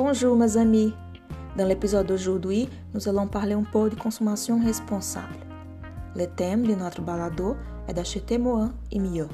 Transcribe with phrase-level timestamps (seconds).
[0.00, 0.94] Bonjour mes amis.
[1.56, 5.34] Dans l'épisode d'aujourd'hui, nous allons parler un peu de consommation responsable.
[6.14, 7.56] Le thème de notre balado
[7.88, 9.26] est d'acheter moins et mieux.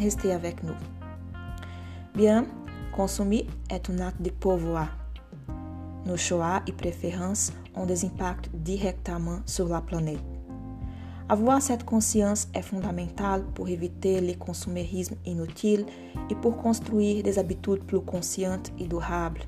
[0.00, 0.72] Restez avec nous.
[2.14, 2.46] Bien,
[2.96, 4.88] consommer est un acte de pouvoir.
[6.06, 10.24] Nos choix et préférences ont des impacts directement sur la planète.
[11.28, 15.84] Avoir cette conscience est fondamental pour éviter le consumérisme inutile
[16.30, 19.42] et pour construire des habitudes plus conscientes et durables.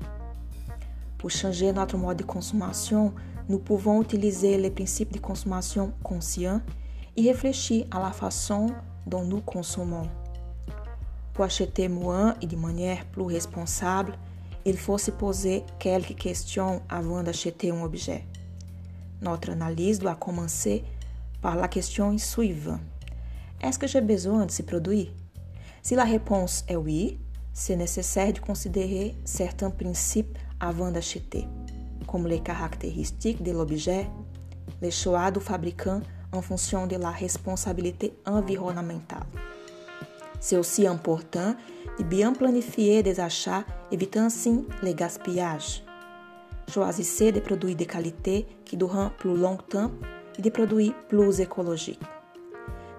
[1.19, 3.13] Pour changer notre mode de consommation,
[3.49, 6.61] nous pouvons utiliser les principes de consommation conscient
[7.17, 8.67] et réfléchir à la façon
[9.05, 10.07] dont nous consommons.
[11.33, 14.17] Pour acheter moins et de manière plus responsable,
[14.63, 18.23] il faut se poser quelques questions avant d'acheter un objet.
[19.21, 20.85] Notre analyse doit commencer
[21.41, 22.79] par la question suivante.
[23.61, 25.11] Est-ce que j'ai besoin de ce produit?
[25.81, 27.19] Si la réponse est oui,
[27.59, 31.45] c'est nécessaire de considérer certains principes avant d'acheter,
[32.07, 34.07] comme les caractéristiques de l'objet,
[34.81, 35.99] les choix du fabricant
[36.31, 39.25] en fonction de la responsabilité environnementale.
[40.39, 41.53] C'est aussi important
[41.99, 45.83] de bien planifier des achats, évitant ainsi les gaspillages.
[46.71, 49.91] Choisissez des produits de qualité qui durent plus longtemps
[50.37, 51.99] et des produits plus écologiques.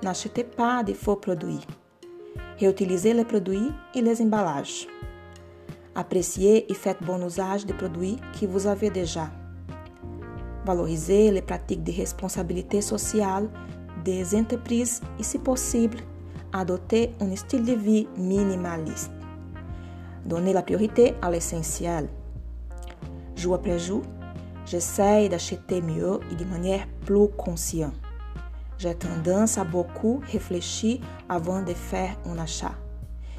[0.02, 1.66] N'achetez pas de faux produits.
[2.60, 4.86] Réutilisez les produits et les emballages.
[5.94, 9.30] Appréciez et faites bon usage des produits que vous avez déjà.
[10.66, 13.48] Valorisez les pratiques de responsabilité sociale
[14.04, 15.96] des entreprises et, si possible,
[16.52, 19.10] adoptez un style de vie minimaliste.
[20.26, 22.10] Donnez la priorité à l'essentiel.
[23.36, 24.02] Jour après jour,
[24.66, 27.94] j'essaie d'acheter mieux et de manière plus consciente.
[28.80, 32.72] J'ai tendance à beaucoup réfléchir avant de faire un achat,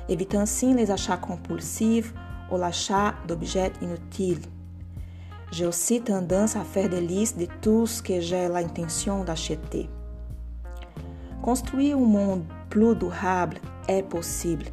[0.07, 2.13] évitant ainsi les achats compulsifs
[2.51, 4.43] ou l'achat d'objets inutiles.
[5.51, 9.89] J'ai aussi tendance à faire des listes de tout ce que j'ai l'intention d'acheter.
[11.41, 13.57] Construire un monde plus durable
[13.87, 14.65] est possible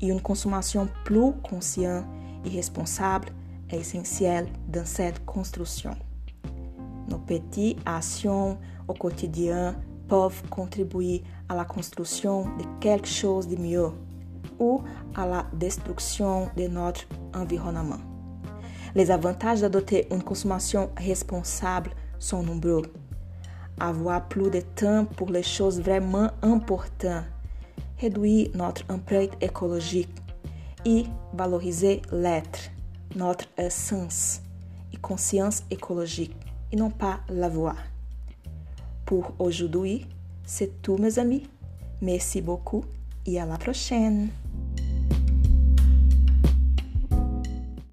[0.00, 2.04] et une consommation plus consciente
[2.44, 3.26] et responsable
[3.70, 5.96] est essentielle dans cette construction.
[7.08, 8.56] Nos petites actions
[8.86, 9.74] au quotidien
[10.08, 13.90] peuvent contribuer à la construction de quelque chose de mieux
[14.58, 14.82] ou
[15.14, 18.00] à la destruction de notre environnement.
[18.94, 22.82] Les avantages d'adopter une consommation responsable sont nombreux.
[23.80, 27.24] Avoir plus de temps pour les choses vraiment importantes,
[27.98, 30.14] réduire notre empreinte écologique
[30.84, 32.70] et valoriser l'être,
[33.16, 34.42] notre essence
[34.92, 36.36] et conscience écologique
[36.70, 37.76] et non pas l'avoir.
[39.12, 40.06] Pour aujourd'hui,
[40.46, 41.42] c'est tout mes amis.
[42.00, 42.82] Merci beaucoup
[43.26, 44.30] et à la prochaine.